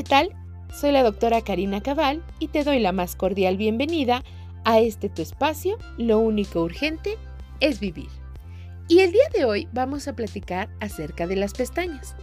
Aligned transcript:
¿qué 0.00 0.04
tal? 0.04 0.30
Soy 0.72 0.92
la 0.92 1.02
doctora 1.02 1.42
Karina 1.42 1.82
Cabal 1.82 2.22
y 2.38 2.48
te 2.48 2.64
doy 2.64 2.78
la 2.78 2.90
más 2.90 3.16
cordial 3.16 3.58
bienvenida 3.58 4.24
a 4.64 4.78
este 4.78 5.10
tu 5.10 5.20
espacio, 5.20 5.76
Lo 5.98 6.20
único 6.20 6.62
urgente 6.62 7.18
es 7.60 7.80
vivir. 7.80 8.08
Y 8.88 9.00
el 9.00 9.12
día 9.12 9.28
de 9.34 9.44
hoy 9.44 9.68
vamos 9.74 10.08
a 10.08 10.16
platicar 10.16 10.70
acerca 10.80 11.26
de 11.26 11.36
las 11.36 11.52
pestañas. 11.52 12.16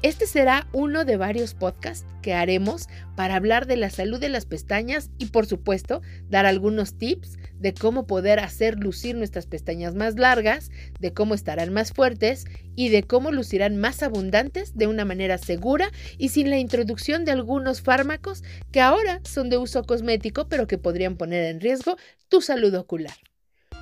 Este 0.00 0.28
será 0.28 0.68
uno 0.72 1.04
de 1.04 1.16
varios 1.16 1.54
podcasts 1.54 2.06
que 2.22 2.32
haremos 2.32 2.86
para 3.16 3.34
hablar 3.34 3.66
de 3.66 3.76
la 3.76 3.90
salud 3.90 4.20
de 4.20 4.28
las 4.28 4.46
pestañas 4.46 5.10
y 5.18 5.26
por 5.26 5.46
supuesto 5.46 6.02
dar 6.30 6.46
algunos 6.46 6.96
tips 6.96 7.36
de 7.58 7.74
cómo 7.74 8.06
poder 8.06 8.38
hacer 8.38 8.78
lucir 8.78 9.16
nuestras 9.16 9.46
pestañas 9.46 9.96
más 9.96 10.16
largas, 10.16 10.70
de 11.00 11.12
cómo 11.12 11.34
estarán 11.34 11.72
más 11.72 11.92
fuertes 11.92 12.44
y 12.76 12.90
de 12.90 13.02
cómo 13.02 13.32
lucirán 13.32 13.76
más 13.76 14.04
abundantes 14.04 14.76
de 14.76 14.86
una 14.86 15.04
manera 15.04 15.36
segura 15.36 15.90
y 16.16 16.28
sin 16.28 16.48
la 16.48 16.58
introducción 16.58 17.24
de 17.24 17.32
algunos 17.32 17.80
fármacos 17.80 18.44
que 18.70 18.80
ahora 18.80 19.20
son 19.24 19.50
de 19.50 19.56
uso 19.56 19.82
cosmético 19.82 20.48
pero 20.48 20.68
que 20.68 20.78
podrían 20.78 21.16
poner 21.16 21.42
en 21.46 21.60
riesgo 21.60 21.96
tu 22.28 22.40
salud 22.40 22.72
ocular. 22.74 23.16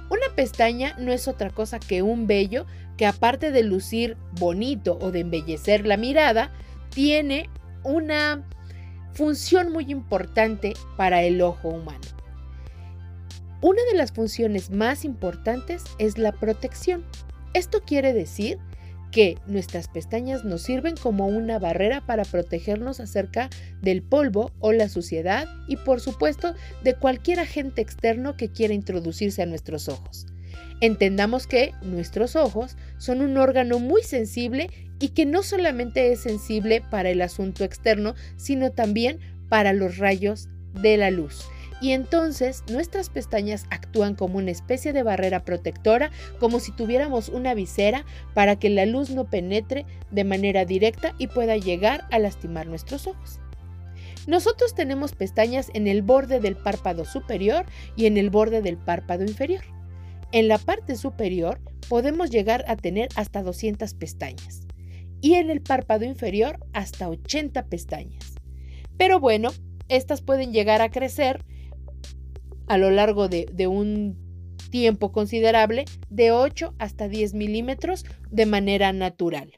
Una 0.08 0.34
pestaña 0.34 0.96
no 0.98 1.12
es 1.12 1.28
otra 1.28 1.50
cosa 1.50 1.78
que 1.78 2.00
un 2.02 2.26
vello 2.26 2.64
que 2.96 3.06
aparte 3.06 3.50
de 3.50 3.62
lucir 3.62 4.16
bonito 4.38 4.98
o 5.00 5.10
de 5.10 5.20
embellecer 5.20 5.86
la 5.86 5.96
mirada, 5.96 6.52
tiene 6.90 7.50
una 7.84 8.46
función 9.12 9.72
muy 9.72 9.90
importante 9.90 10.74
para 10.96 11.22
el 11.22 11.40
ojo 11.40 11.68
humano. 11.68 12.06
Una 13.62 13.82
de 13.90 13.96
las 13.96 14.12
funciones 14.12 14.70
más 14.70 15.04
importantes 15.04 15.84
es 15.98 16.18
la 16.18 16.32
protección. 16.32 17.04
Esto 17.54 17.82
quiere 17.84 18.12
decir 18.12 18.58
que 19.10 19.38
nuestras 19.46 19.88
pestañas 19.88 20.44
nos 20.44 20.62
sirven 20.62 20.94
como 20.96 21.26
una 21.26 21.58
barrera 21.58 22.04
para 22.04 22.24
protegernos 22.24 23.00
acerca 23.00 23.48
del 23.80 24.02
polvo 24.02 24.52
o 24.60 24.72
la 24.72 24.90
suciedad 24.90 25.48
y 25.68 25.76
por 25.76 26.00
supuesto 26.00 26.54
de 26.84 26.94
cualquier 26.94 27.40
agente 27.40 27.80
externo 27.80 28.36
que 28.36 28.50
quiera 28.50 28.74
introducirse 28.74 29.42
a 29.42 29.46
nuestros 29.46 29.88
ojos. 29.88 30.26
Entendamos 30.80 31.46
que 31.46 31.72
nuestros 31.82 32.36
ojos 32.36 32.76
son 32.98 33.20
un 33.20 33.36
órgano 33.38 33.78
muy 33.78 34.02
sensible 34.02 34.70
y 34.98 35.08
que 35.10 35.26
no 35.26 35.42
solamente 35.42 36.12
es 36.12 36.20
sensible 36.20 36.82
para 36.90 37.10
el 37.10 37.22
asunto 37.22 37.64
externo, 37.64 38.14
sino 38.36 38.70
también 38.72 39.20
para 39.48 39.72
los 39.72 39.98
rayos 39.98 40.48
de 40.74 40.96
la 40.96 41.10
luz 41.10 41.46
y 41.80 41.92
entonces 41.92 42.64
nuestras 42.70 43.10
pestañas 43.10 43.66
actúan 43.70 44.14
como 44.14 44.38
una 44.38 44.50
especie 44.50 44.92
de 44.92 45.02
barrera 45.02 45.44
protectora, 45.44 46.10
como 46.38 46.60
si 46.60 46.72
tuviéramos 46.72 47.28
una 47.28 47.54
visera 47.54 48.04
para 48.34 48.56
que 48.56 48.70
la 48.70 48.86
luz 48.86 49.10
no 49.10 49.28
penetre 49.28 49.84
de 50.10 50.24
manera 50.24 50.64
directa 50.64 51.14
y 51.18 51.26
pueda 51.26 51.56
llegar 51.56 52.06
a 52.10 52.18
lastimar 52.18 52.66
nuestros 52.66 53.06
ojos. 53.06 53.40
Nosotros 54.26 54.74
tenemos 54.74 55.12
pestañas 55.12 55.70
en 55.74 55.86
el 55.86 56.02
borde 56.02 56.40
del 56.40 56.56
párpado 56.56 57.04
superior 57.04 57.66
y 57.94 58.06
en 58.06 58.16
el 58.16 58.30
borde 58.30 58.62
del 58.62 58.76
párpado 58.76 59.22
inferior. 59.22 59.62
En 60.32 60.48
la 60.48 60.58
parte 60.58 60.96
superior 60.96 61.60
podemos 61.88 62.30
llegar 62.30 62.64
a 62.68 62.76
tener 62.76 63.08
hasta 63.14 63.42
200 63.42 63.94
pestañas 63.94 64.66
y 65.20 65.34
en 65.34 65.50
el 65.50 65.60
párpado 65.60 66.04
inferior 66.04 66.58
hasta 66.72 67.08
80 67.08 67.66
pestañas. 67.66 68.34
Pero 68.98 69.20
bueno, 69.20 69.50
estas 69.88 70.22
pueden 70.22 70.52
llegar 70.52 70.82
a 70.82 70.90
crecer 70.90 71.44
a 72.66 72.78
lo 72.78 72.90
largo 72.90 73.28
de, 73.28 73.66
un 73.66 74.16
tiempo 74.70 75.12
considerable 75.12 75.84
de 76.10 76.32
8 76.32 76.74
hasta 76.78 77.08
10 77.08 77.34
milímetros 77.34 78.04
de 78.30 78.46
manera 78.46 78.92
natural. 78.92 79.52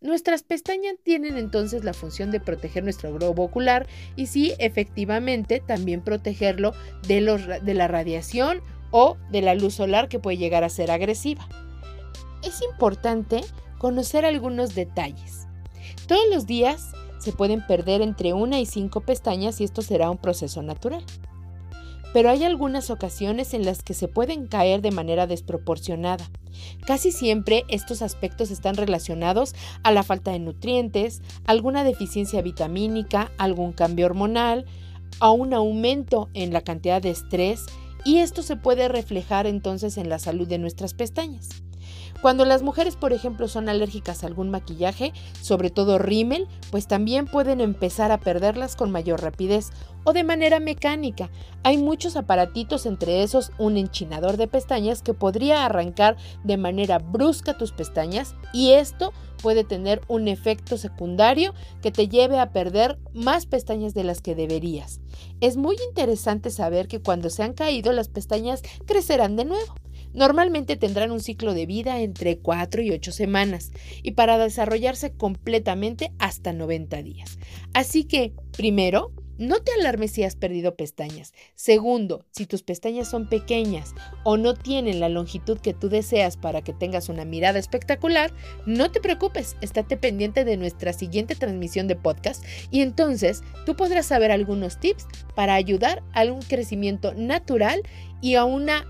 Nuestras 0.00 0.42
pestañas 0.42 0.96
tienen 1.02 1.38
entonces 1.38 1.82
la 1.82 1.94
función 1.94 2.30
de 2.30 2.40
proteger 2.40 2.84
nuestro 2.84 3.14
globo 3.14 3.44
ocular 3.44 3.86
y 4.16 4.26
sí, 4.26 4.52
efectivamente, 4.58 5.62
también 5.64 6.02
protegerlo 6.02 6.74
de, 7.08 7.60
de 7.62 7.74
la 7.74 7.88
radiación 7.88 8.60
o 8.96 9.16
de 9.32 9.42
la 9.42 9.56
luz 9.56 9.74
solar 9.74 10.08
que 10.08 10.20
puede 10.20 10.36
llegar 10.36 10.62
a 10.62 10.68
ser 10.68 10.92
agresiva. 10.92 11.48
Es 12.44 12.62
importante 12.62 13.40
conocer 13.78 14.24
algunos 14.24 14.76
detalles. 14.76 15.48
Todos 16.06 16.22
los 16.32 16.46
días 16.46 16.92
se 17.18 17.32
pueden 17.32 17.66
perder 17.66 18.02
entre 18.02 18.34
una 18.34 18.60
y 18.60 18.66
cinco 18.66 19.00
pestañas 19.00 19.60
y 19.60 19.64
esto 19.64 19.82
será 19.82 20.10
un 20.10 20.18
proceso 20.18 20.62
natural 20.62 21.04
pero 22.14 22.30
hay 22.30 22.44
algunas 22.44 22.90
ocasiones 22.90 23.54
en 23.54 23.64
las 23.64 23.82
que 23.82 23.92
se 23.92 24.06
pueden 24.06 24.46
caer 24.46 24.82
de 24.82 24.92
manera 24.92 25.26
desproporcionada. 25.26 26.24
Casi 26.86 27.10
siempre 27.10 27.64
estos 27.66 28.02
aspectos 28.02 28.52
están 28.52 28.76
relacionados 28.76 29.56
a 29.82 29.90
la 29.90 30.04
falta 30.04 30.30
de 30.30 30.38
nutrientes, 30.38 31.22
alguna 31.44 31.82
deficiencia 31.82 32.40
vitamínica, 32.40 33.32
algún 33.36 33.72
cambio 33.72 34.06
hormonal, 34.06 34.64
a 35.18 35.32
un 35.32 35.54
aumento 35.54 36.28
en 36.34 36.52
la 36.52 36.60
cantidad 36.60 37.02
de 37.02 37.10
estrés 37.10 37.66
y 38.04 38.18
esto 38.18 38.42
se 38.42 38.56
puede 38.56 38.88
reflejar 38.88 39.46
entonces 39.46 39.96
en 39.96 40.08
la 40.08 40.18
salud 40.18 40.46
de 40.46 40.58
nuestras 40.58 40.94
pestañas. 40.94 41.48
Cuando 42.20 42.44
las 42.44 42.62
mujeres, 42.62 42.96
por 42.96 43.12
ejemplo, 43.12 43.48
son 43.48 43.68
alérgicas 43.68 44.22
a 44.22 44.26
algún 44.26 44.50
maquillaje, 44.50 45.12
sobre 45.40 45.70
todo 45.70 45.98
rímel, 45.98 46.48
pues 46.70 46.88
también 46.88 47.26
pueden 47.26 47.60
empezar 47.60 48.12
a 48.12 48.20
perderlas 48.20 48.76
con 48.76 48.90
mayor 48.90 49.22
rapidez 49.22 49.70
o 50.04 50.12
de 50.12 50.24
manera 50.24 50.60
mecánica. 50.60 51.30
Hay 51.62 51.78
muchos 51.78 52.16
aparatitos, 52.16 52.86
entre 52.86 53.22
esos 53.22 53.52
un 53.58 53.76
enchinador 53.76 54.36
de 54.36 54.46
pestañas 54.46 55.02
que 55.02 55.14
podría 55.14 55.64
arrancar 55.64 56.16
de 56.44 56.56
manera 56.56 56.98
brusca 56.98 57.58
tus 57.58 57.72
pestañas 57.72 58.34
y 58.52 58.72
esto 58.72 59.12
puede 59.42 59.64
tener 59.64 60.00
un 60.08 60.28
efecto 60.28 60.78
secundario 60.78 61.52
que 61.82 61.90
te 61.90 62.08
lleve 62.08 62.38
a 62.38 62.52
perder 62.52 62.98
más 63.12 63.44
pestañas 63.44 63.92
de 63.92 64.04
las 64.04 64.22
que 64.22 64.34
deberías. 64.34 65.00
Es 65.40 65.56
muy 65.56 65.76
interesante 65.88 66.50
saber 66.50 66.88
que 66.88 67.02
cuando 67.02 67.28
se 67.28 67.42
han 67.42 67.52
caído 67.52 67.92
las 67.92 68.08
pestañas 68.08 68.62
crecerán 68.86 69.36
de 69.36 69.44
nuevo. 69.44 69.74
Normalmente 70.14 70.76
tendrán 70.76 71.10
un 71.10 71.20
ciclo 71.20 71.52
de 71.54 71.66
vida 71.66 72.00
entre 72.00 72.38
4 72.38 72.82
y 72.82 72.90
8 72.92 73.12
semanas 73.12 73.72
y 74.02 74.12
para 74.12 74.38
desarrollarse 74.38 75.12
completamente 75.12 76.12
hasta 76.18 76.52
90 76.52 77.02
días. 77.02 77.38
Así 77.74 78.04
que, 78.04 78.32
primero, 78.56 79.12
no 79.36 79.60
te 79.60 79.72
alarmes 79.72 80.12
si 80.12 80.22
has 80.22 80.36
perdido 80.36 80.76
pestañas. 80.76 81.32
Segundo, 81.56 82.24
si 82.30 82.46
tus 82.46 82.62
pestañas 82.62 83.10
son 83.10 83.28
pequeñas 83.28 83.94
o 84.22 84.36
no 84.36 84.54
tienen 84.54 85.00
la 85.00 85.08
longitud 85.08 85.58
que 85.58 85.74
tú 85.74 85.88
deseas 85.88 86.36
para 86.36 86.62
que 86.62 86.72
tengas 86.72 87.08
una 87.08 87.24
mirada 87.24 87.58
espectacular, 87.58 88.32
no 88.64 88.92
te 88.92 89.00
preocupes, 89.00 89.56
estate 89.60 89.96
pendiente 89.96 90.44
de 90.44 90.56
nuestra 90.56 90.92
siguiente 90.92 91.34
transmisión 91.34 91.88
de 91.88 91.96
podcast 91.96 92.44
y 92.70 92.80
entonces 92.82 93.42
tú 93.66 93.74
podrás 93.74 94.06
saber 94.06 94.30
algunos 94.30 94.78
tips 94.78 95.06
para 95.34 95.54
ayudar 95.54 96.04
a 96.12 96.24
un 96.24 96.42
crecimiento 96.42 97.12
natural 97.14 97.82
y 98.20 98.36
a 98.36 98.44
una 98.44 98.86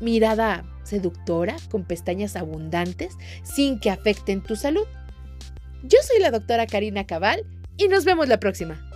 mirada 0.00 0.64
seductora 0.82 1.56
con 1.70 1.84
pestañas 1.84 2.36
abundantes 2.36 3.16
sin 3.42 3.78
que 3.78 3.90
afecten 3.90 4.42
tu 4.42 4.56
salud. 4.56 4.86
Yo 5.82 5.98
soy 6.02 6.20
la 6.20 6.30
doctora 6.30 6.66
Karina 6.66 7.06
Cabal 7.06 7.44
y 7.76 7.88
nos 7.88 8.04
vemos 8.04 8.28
la 8.28 8.40
próxima. 8.40 8.89